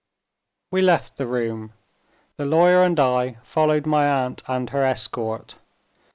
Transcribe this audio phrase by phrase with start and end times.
[0.71, 1.73] We left the room.
[2.37, 5.57] The lawyer and I followed my aunt and her escort.